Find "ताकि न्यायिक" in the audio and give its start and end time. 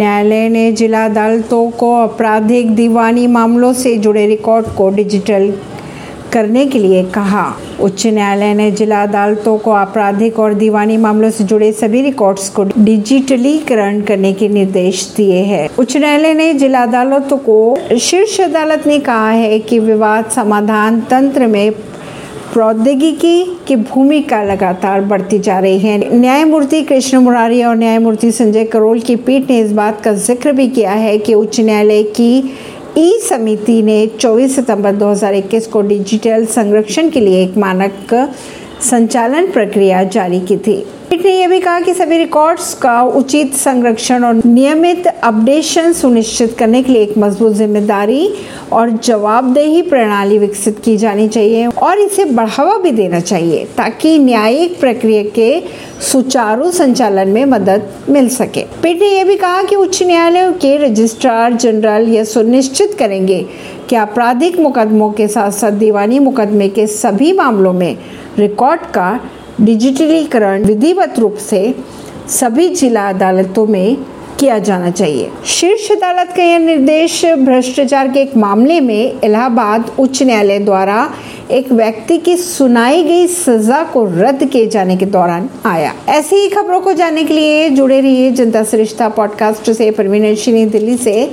53.76-54.78